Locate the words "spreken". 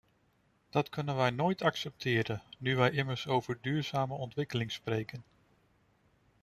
4.71-5.23